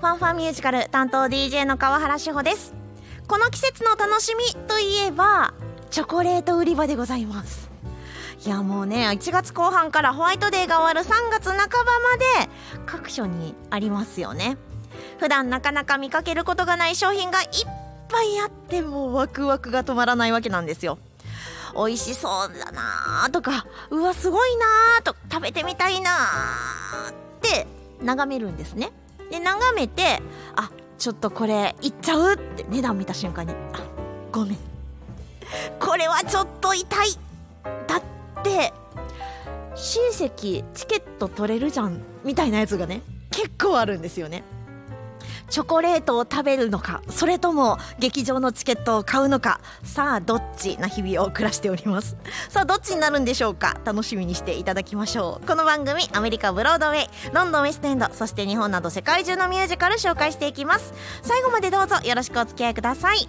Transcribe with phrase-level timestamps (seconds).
[0.00, 2.72] ファンファンミュージカル担当 DJ の川原志保です。
[3.28, 5.52] この季節の楽しみといえば
[5.90, 7.68] チョコレート売り場でございます。
[8.46, 12.50] いやもうね1月後半からホワイトデーが終わる3月半ばまで
[12.86, 14.56] 各所にありますよね。
[15.18, 17.48] 普段なかなか見かけることがない商品がいっ
[18.08, 20.98] ぱいあってもうワクワクが止まらないわけなんですよ。
[21.76, 26.10] 美味しそうだなとかうわすごいなと食べてみたいな
[27.10, 27.12] っ
[27.42, 27.66] て
[28.02, 28.92] 眺めるんですね。
[29.30, 30.20] で眺めて
[30.56, 33.82] あちょっとこれいっちゃうって値段見た瞬間にあ
[34.32, 34.58] ごめん。
[35.78, 37.08] これはちょっと痛い。
[37.86, 38.02] だっ
[38.42, 38.72] て
[39.74, 44.42] 親戚チケット取れるじゃんみたいなやつがね結構あるんですよね。
[45.50, 52.16] チョコレートを食べるのかそれとも劇場のチケットを買うのかさあどっちな日々を暮らしております。
[52.48, 53.78] さあどっちになるんでしょうか？
[53.84, 55.46] 楽しみにしていただきましょう。
[55.46, 60.94] この番組アメリカブロードウェイロンドンウェストエンドそして日本など世界中のミュージカル紹介していきます。
[61.22, 63.28] 最後までどうぞよろしくお付き合いください。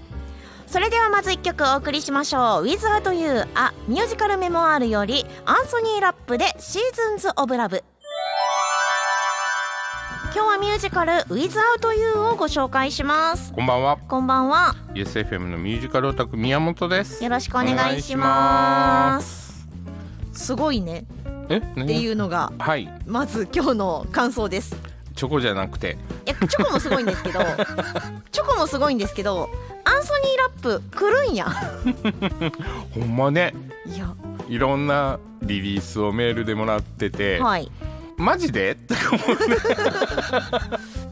[0.68, 7.84] それではまず1曲お送りしましょう「Without You」あミュージカルメモアールよりアンソニー・ラップで「シーズンズ・オブ・ラブ」
[10.42, 13.54] 今日はミュージカル Without You をご紹介します。
[13.54, 13.98] こんばんは。
[14.08, 14.76] こんばんは。
[14.96, 17.24] USFM のミュージカルオタク宮本です。
[17.24, 19.68] よろしくお願いします。
[20.34, 21.06] すごいね。
[21.50, 21.58] え？
[21.58, 22.90] っていうのがはい。
[23.06, 24.76] まず今日の感想です。
[25.14, 26.00] チョコじゃなくて。
[26.26, 27.40] いやチョコもすごいんですけど
[28.32, 29.48] チョコもすごいんですけど
[29.86, 31.46] アンソニーラップ来るんや。
[32.96, 33.54] ほんまね。
[33.86, 34.12] いや。
[34.50, 37.72] いろんなリリースをメールでもらってて、はい
[38.22, 38.72] マジで？
[38.72, 39.20] って思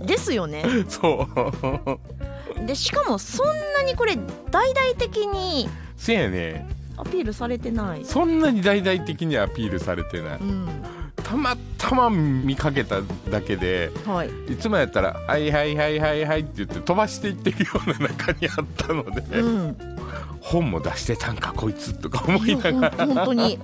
[0.05, 0.63] ですよね。
[0.63, 1.27] うそ
[2.61, 2.66] う。
[2.66, 4.17] でしかもそんなにこれ
[4.51, 6.67] 大々的にせやね。
[6.97, 8.03] アピールされてない。
[8.05, 10.39] そんなに大々的にアピールされてない。
[10.39, 10.67] うん。
[11.23, 14.29] たまたま見かけただけではい。
[14.51, 19.78] いつもやったら「はいはいはいはいはい」って言って飛ばしていってるような中にあったので、うん。
[20.41, 23.05] 本も出してたんかこいつとか思いながら。
[23.05, 23.59] 本当に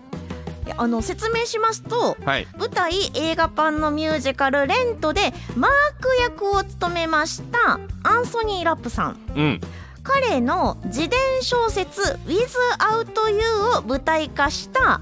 [0.78, 2.48] あの説明しますとはい。
[2.58, 5.72] 舞台映画版のミュージカル「レント」でマー
[6.02, 9.20] ク役を務めましたアンソニー・ラップさん。
[9.36, 9.62] うん。
[10.03, 13.40] 彼の自伝小説「Without You」
[13.80, 15.02] を舞台化した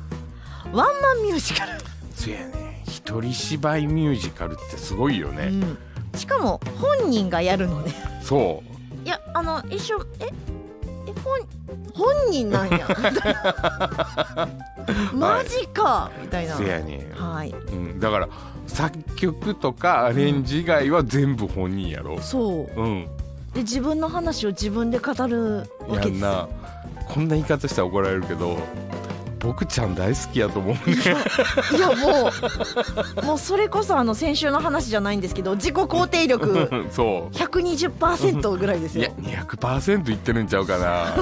[0.71, 1.71] ワンマンミュージカル、
[2.15, 2.83] そやね。
[2.87, 5.77] 一人芝居ミュージカルってすごいよね、うん。
[6.17, 7.93] しかも本人がやるのね。
[8.23, 8.63] そ
[9.03, 9.05] う。
[9.05, 10.62] いやあの一緒ええ？
[11.23, 11.39] 本
[11.93, 12.87] 本人なんや。
[15.13, 16.11] マジか。
[16.21, 16.55] みたいな。
[16.55, 17.51] せやねはい。
[17.51, 18.29] うん、だから
[18.67, 22.19] 作曲とかアレンジ以外は全部本人やろ。
[22.21, 22.81] そう。
[22.81, 23.07] うん。
[23.53, 26.47] で自分の話を自分で語るわけですやんな。
[27.07, 28.57] こんな言い方したら怒られるけど
[29.43, 30.95] 僕ちゃん大好きやと思うね
[31.75, 32.31] いやも
[33.21, 36.69] うもうそれこそあの先週の話じゃないんですけど自己肯定力。
[36.91, 41.13] そ120%ぐらいですういやよ200%いってるんちゃうかな。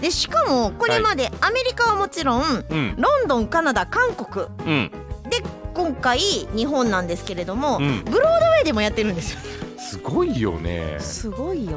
[0.00, 2.94] でしかもこれまでアメリカはもちろんうん。
[2.98, 4.46] ロンドンカナダ韓国。
[4.66, 4.90] うん。
[5.30, 5.42] で
[5.72, 8.04] 今回日本なんですけれども、うん。
[8.04, 9.40] ブロードウェイでもやってるんですよ。
[9.78, 10.96] すごいよね。
[10.98, 11.76] すごいよね。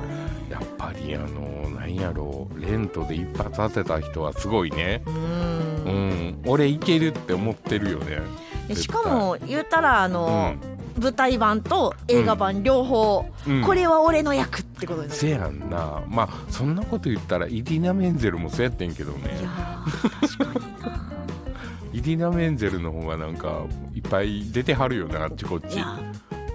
[0.49, 2.61] やっぱりあのなんやろう。
[2.61, 5.03] レントで一発当てた人はすごいね。
[5.05, 6.09] ううん。
[6.09, 8.19] ん俺いけるって思ってるよね。
[8.67, 10.59] でしかも言うたらあうの、ん。
[11.01, 13.61] 舞台版と映画版両方、うん。
[13.63, 16.01] これは俺の役ってことです、せやんな。
[16.07, 19.37] まあそんなこと言ったらイディナ・メンゼルもそうやってんけどね。
[19.39, 21.11] いやー確かにな。
[21.93, 23.63] イディナ・メンゼルの方がなんか
[23.93, 25.75] いっぱい出てはるよねあっちこっち。
[25.75, 25.97] いや。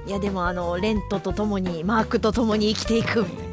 [0.06, 3.49] いやでもあのレントとともにマークとともに生きていくみたいな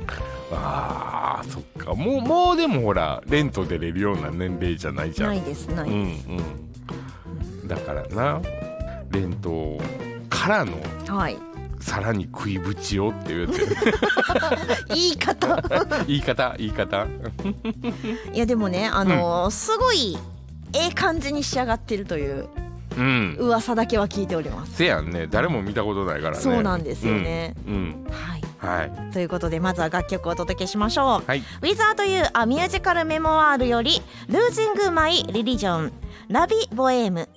[0.52, 1.94] あーそっか。
[1.94, 5.30] もうもうでもほらレント出れるような年齢じゃないじゃん。
[5.30, 7.68] ないですない、うんうん。
[7.68, 8.42] だからな
[9.12, 9.78] レント
[10.30, 10.74] からの
[11.08, 11.38] はい。
[11.80, 13.62] さらに食いぶちをって 言うて
[14.90, 15.62] 言い方。
[16.08, 16.56] 言い方？
[16.58, 17.08] 言い方？
[18.34, 20.18] いやでもねあのーすごい
[20.74, 22.48] ええ感じに仕上がってるという
[22.98, 23.36] うん。
[23.40, 24.74] 噂だけは聞いております。
[24.78, 25.28] せやんね。
[25.30, 26.42] 誰も見たことないからね。
[26.42, 27.54] そうなんですよね。
[27.68, 28.12] うん、うん。
[28.12, 29.14] はいはい。
[29.14, 31.28] ということでまずは楽曲をお届けしましょう。
[31.28, 31.44] はい。
[31.62, 35.92] Without You A Musical Memoir より Losing My Religion
[36.30, 37.30] ラビボエーム。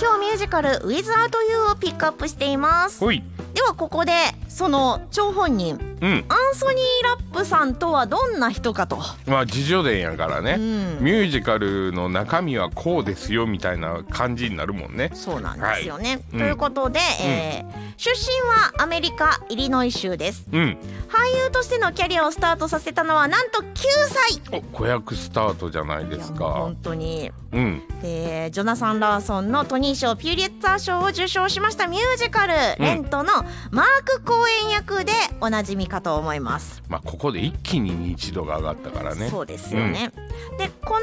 [0.00, 3.00] 今日ミュージカル Without You をピックアップしています。
[3.00, 4.12] ではここで
[4.48, 6.24] その張本人うん。
[6.28, 10.98] アンソニー・ラップさんとはどんな人かと、まあ自叙伝やからね、うん。
[11.00, 15.10] ミュージカルの中身はこうですよみたいな感じになるもんね。
[15.14, 16.22] そうなんですよね。
[16.32, 20.46] うんということで、えー出身はアメリカイリノイ州です。
[20.50, 20.78] うん。
[21.10, 23.64] 俳優としてのキャリアをスタートさせたのはなんと9
[24.08, 24.58] 歳。
[24.58, 26.46] お子役スタートじゃないですか。
[26.46, 27.30] 本当に。
[27.52, 27.82] うん。
[28.00, 33.32] でジョナサン・ラーソンのトニー賞ピューリエッツァー賞を受賞しましたミュージカル「レント」の
[33.70, 35.12] マーク公演役で
[35.42, 36.82] おなじみかと思います。
[36.88, 39.28] まあここで一気に認知度が上がったからね。
[39.28, 40.12] そうですよね、
[40.56, 40.96] でこ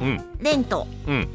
[0.00, 1.28] のうん「レントうん」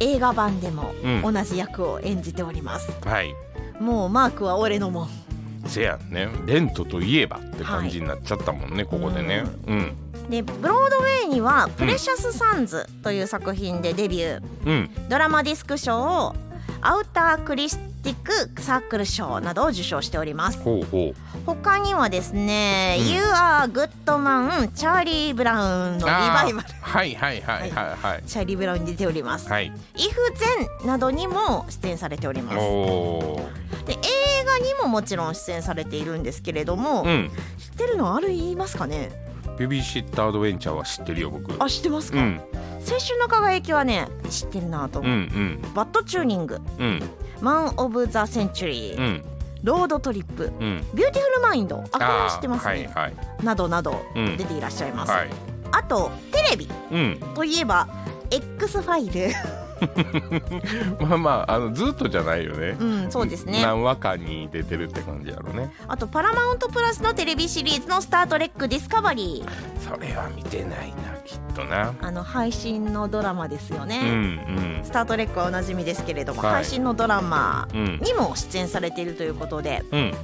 [0.00, 1.34] 映画版でもうん。
[1.34, 2.90] 同じ役を演じております。
[3.04, 3.34] はい。
[3.80, 5.08] もうマークは俺のもん。
[5.66, 6.28] せやんね。
[6.46, 9.44] レントといえばって感じになっちゃったもんね、ここでね。
[9.66, 9.96] うん。
[10.28, 14.90] でブロードウェイには「プレシャス・サンズ」という作品でデビュー、うん。
[15.08, 16.34] ドラマディスク賞を
[16.80, 20.58] アウタークリスティックサークル賞などを受賞しております。
[20.58, 21.14] ほうほう。
[21.46, 23.08] 他にはですね「うん。
[23.08, 26.68] You Are Good Man」チャーリー・ブラウンのリバイバル。
[26.80, 28.22] はいはいはいはいはい。
[28.26, 29.48] チャーリー・ブラウンに出ております。
[29.48, 29.66] はい
[29.96, 32.56] 「イフ・ゼン」などにも出演されております。
[33.86, 33.96] で映
[34.44, 37.30] 画にももちろん出演されているんですけれども、うん。
[37.58, 39.10] 知ってるのある言いますかね？
[39.58, 41.62] ベビーシッターアドベンチャーは知ってるよ僕。
[41.62, 42.40] あ知ってますか、うん
[42.88, 45.02] 青春の輝きはね知ってるなとう。
[45.02, 45.62] 思う、ん。
[45.74, 46.60] バッドチューニング。
[46.78, 47.02] うん。
[47.40, 49.24] マン・オブ・ザ・センチュリー、うん。
[49.62, 50.44] ロードトリップ。
[50.44, 50.84] うん。
[50.94, 51.78] ビューティフルマインド。
[51.78, 53.14] あこれは知ってますね、はいはい。
[53.44, 54.36] などなどうん。
[54.36, 55.30] 出ていらっしゃいます、はい。
[55.70, 56.68] あとテレビ。
[56.90, 57.20] うん。
[57.34, 57.88] といえば
[58.30, 59.34] X ファイル
[61.00, 62.76] まあまああのずっとじゃないよね。
[62.78, 63.62] うんそうですね。
[63.62, 65.72] 何話かに出てるって感じやろね。
[65.88, 69.80] あとパラマウントプラスのテレビシリーズの「スター・トレック・ディスカバリー。
[69.80, 74.80] それは見てないなきっとな」あの配信のドラマですよね、うんうん。
[74.82, 76.52] スター・トレックはおなじみですけれども、はい。
[76.52, 79.84] 配信のドラマうんにも出演されているということで。
[79.90, 80.14] うんうん。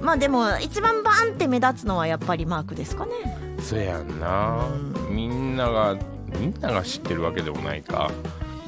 [0.00, 3.12] まあでも一番バーンって目立つのはやっぱりマークですかね。
[3.60, 4.66] そやんな。
[5.10, 5.96] みんなが
[6.38, 8.10] みんなが知ってるわけでもないか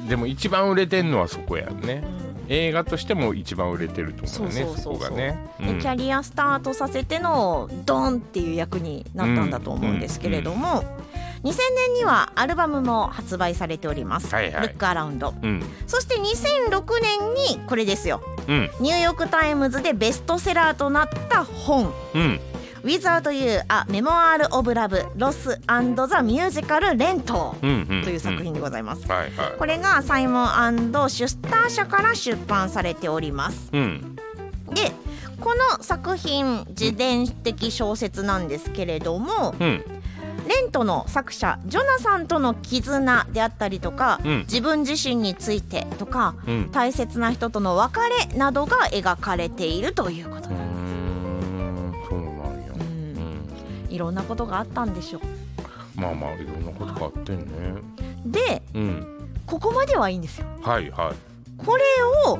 [0.07, 2.03] でも一番売れてんのはそこやんね。
[2.49, 10.83] 映画としても一番売れてると思うよねそこがね、でキャリアスタートさせてのドンっていう役になったんだと思うんですけれども、
[11.43, 14.67] 2000年にはアルバムも発売されております「はいはい。
[14.69, 15.33] ルックアラウンド。
[15.41, 15.63] うん。
[15.85, 18.21] そして2006年にこれですよ。
[18.47, 18.69] うん。
[18.79, 21.93] ニューヨーク・タイムズでベストセラーとなった本。
[22.15, 22.39] うん
[22.83, 29.03] 「Without You A Memoir of Love Loss and the Musical レントうんうん」という作品でございます。
[29.57, 30.47] これがサイモン
[31.09, 33.69] シュスター社から出版されております。
[33.73, 34.15] うん。
[34.73, 34.91] で
[35.39, 39.83] この作品自伝的小説なんですけれども、うん。
[40.47, 44.39] レントの作者ジョナサンとの絆であったりとか、うん。
[44.41, 46.69] 自分自身についてとかうん。
[46.71, 47.99] 大切な人との別
[48.31, 50.68] れなどが描かれているということうーん
[53.89, 55.99] いろんなことがあったんでしょう。
[55.99, 57.45] まあまあいろんなことがあってんね。
[58.25, 59.05] でうん。
[59.45, 60.47] ここまではいいんですよ。
[60.61, 61.63] はいはい。
[61.65, 61.83] これ
[62.27, 62.39] を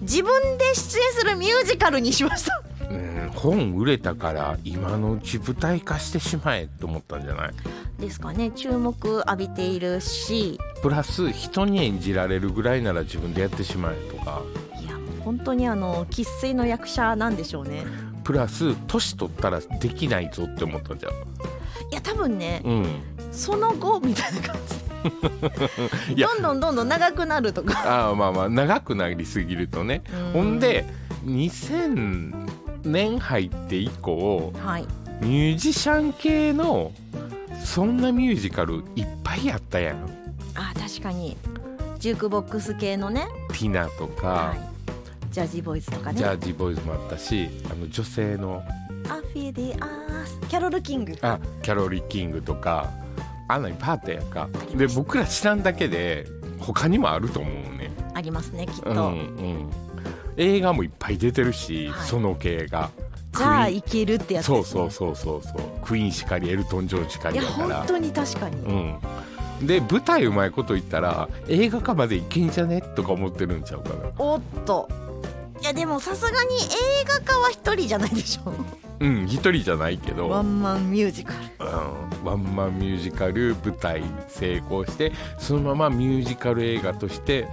[0.00, 2.62] 自分で出演するミュージカルにしました。
[2.90, 7.52] うん本売れたから今のうち舞台化してしまえと思ったんじゃない？
[8.00, 8.50] ですかね。
[8.50, 10.58] 注目浴びているし。
[10.82, 14.42] プラス人に演じられるぐらいなら自分でやってしまえとか。
[14.82, 17.84] いやもう本当にあの生粋の役者なんでしょうね
[18.24, 21.14] プラス年取ったらできないぞって思ったんじゃんい
[21.92, 22.86] や多分ねうん。
[23.32, 24.80] その後みたいな感じ。
[26.22, 27.80] どんどんどんどん長くなるとか。
[27.84, 30.02] ああまあまあ長くなりすぎるとね。
[30.12, 30.32] うん。
[30.32, 30.84] ほんで
[31.24, 32.34] 2000
[32.84, 34.86] 年入って以降はい。
[35.20, 36.92] ミュージシャン系の
[37.62, 39.96] そんなミュージカルいっぱいあったやん。
[40.54, 41.36] あ確かに。
[41.98, 43.26] ジュークボックス系のね。
[43.48, 44.79] ティナとか、はい
[45.30, 46.18] ジャージーボーイズとかね。
[46.18, 48.62] ジャージーボーイズもあったしあの女性の
[49.08, 51.16] アフィディアースキャロル・キング。
[51.22, 52.90] あキャロリー・キングとか
[53.48, 54.48] あんなにパーティーやんか。
[54.76, 56.26] で僕ら知らんだけで
[56.58, 57.90] 他にもあると思うね。
[58.14, 59.70] ありますねきっと、うんうん。
[60.36, 62.08] 映画もいっぱい出てるし、はい。
[62.08, 62.90] その系が。
[63.32, 65.60] じゃあいけるってやつそうそうそうそうそう。
[65.84, 67.76] クイーンしかりエルトン・ジョンしかいやりやから。
[67.78, 68.56] 本当に確かに、
[69.60, 72.80] うん、で舞台うまいこと言ったら映画化までいけんじゃね？
[72.80, 74.10] とか思ってるんちゃうかな。
[74.18, 74.88] おっと
[75.60, 78.52] いやでもさすがに映画化は一人じゃないでしょ。
[79.00, 80.28] うん一人じゃないけど。
[80.28, 81.38] ワンマンミュージカル。
[81.60, 87.46] うん、ワンマンミュージカル舞台成功してそのままミュージカル映画として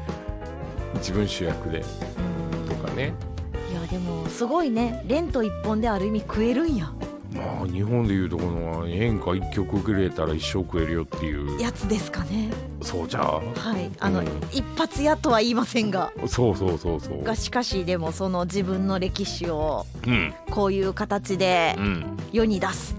[0.95, 1.83] 自分主役で
[2.69, 3.13] とかね。
[3.71, 5.03] いやでもすごいね。
[5.07, 6.93] レント一本である意味食えるんや
[7.31, 11.59] まあ日本でいうとこの演歌一曲くれたら一生食えるよっていう。
[11.61, 12.49] やつですかね。
[12.81, 13.41] そうじゃは
[13.79, 13.91] い。
[13.99, 14.27] あの、うん。
[14.51, 16.11] 一発屋とは言いませんが。
[16.27, 17.23] そうそうそうそう。
[17.23, 20.33] がしかしでもその自分の歴史をうん。
[20.49, 22.17] こういう形でうん。
[22.31, 22.95] 世に出す。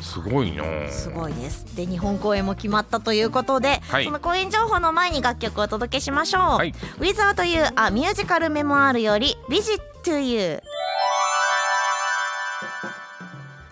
[0.00, 0.62] すごいな。
[0.90, 1.64] すごいです。
[1.76, 4.04] で日本公演も決まったということで、はい。
[4.04, 6.72] その公演情報の前に楽曲をお届けしましょう、はい。
[6.98, 10.60] Without You A Musical Memoir より Visit to You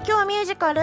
[0.05, 0.81] 今日はミュージカル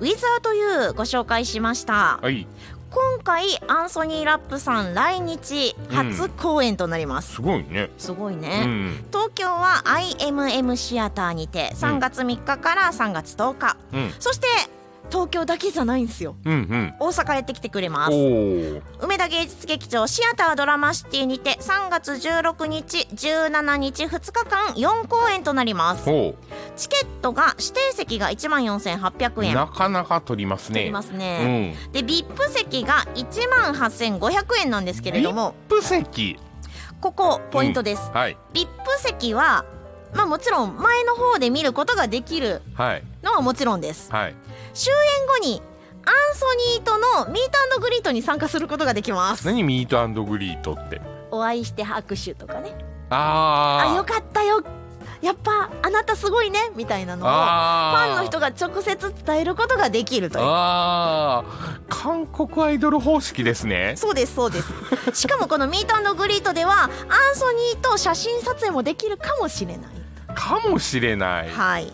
[0.00, 2.18] Without You ご紹介しました。
[2.20, 2.46] はい。
[2.90, 7.90] 今回アンソニー・ラップさん来日初公演となります、すごいね。
[7.96, 8.40] すごいうん。
[8.42, 14.14] ね、東京は IMM シアターにて3月3日から3月10日、うん。
[14.18, 14.46] そして
[15.10, 16.36] 東京だけじゃないんですよ。
[16.44, 16.94] うんうん。
[17.00, 18.82] 大阪へってきてくれまおす。
[19.00, 26.04] お梅田芸術劇場シアタードラマシティにて3月16日17日2日間4公演となります。
[26.04, 26.34] ほ
[26.76, 29.52] チケットが指定席が1万4800円。
[29.52, 30.74] うなかなか取りますね。
[30.74, 31.92] 取りますうね、ん。
[31.92, 35.54] で VIP 席が1万8500円なんですけれども。
[35.68, 36.38] プ席。
[37.00, 38.36] ここポイントです、はい。
[38.52, 38.66] VIP
[38.98, 39.64] 席は
[40.14, 43.02] まあもちろん前の方で見ることができるはい。
[43.22, 44.10] のはもちろんです。
[44.12, 44.34] はい。
[44.74, 45.62] 終演後に
[46.04, 49.46] アンソニーとのミートグリートに参加することができます。
[49.46, 51.00] 何ミートグリートって？
[51.30, 52.74] お会いして拍手とかね。
[53.10, 53.92] あー。
[53.92, 54.62] あよかったよ。
[55.20, 56.70] やっぱあなたすごいね。
[56.76, 60.44] みたいなのをファンの人が直接伝えることができるという。
[61.88, 63.94] 韓国アイドル方式ですね。
[63.96, 64.72] そうですそうです。
[65.14, 66.90] しかもこのミートグリートではアン
[67.36, 69.97] ソニーと写真撮影もできるかもしれない
[70.38, 71.50] かもしれない。
[71.50, 71.92] はい。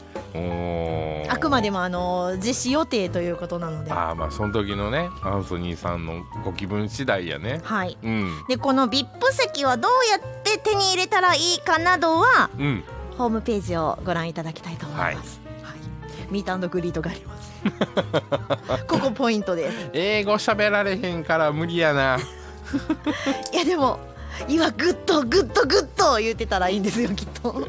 [1.28, 3.90] あくまでもあの実施予定ということなので。
[3.90, 7.60] あーまあその時のねアンソニーさんのご気分次第やね。
[7.64, 7.96] はい。
[8.02, 8.44] うん。
[8.46, 12.84] でこの VIP 席はどうやって手に入れたらいいかなどはうん。
[13.16, 16.32] ホームページをご覧いただきたいと思います、はい。
[16.32, 17.54] ミートグリートがあります。
[18.88, 19.90] ここポイントです。
[19.92, 22.18] 英語喋られへんから無理やな。
[23.52, 24.00] いやでも
[24.48, 27.66] 今グッとグッとグッと言ってたらいいんですよきっと。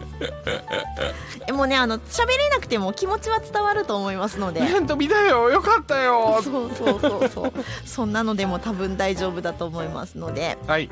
[1.48, 4.64] えもうねあの喋れなくても気持ちは伝わると思いますので。
[4.64, 5.50] イベント見たよ。
[5.50, 6.42] よかったよ。
[6.44, 7.54] そうそうそうそう。
[7.86, 10.58] そんなのでも多分大丈夫だと思いますので。
[10.68, 10.90] はい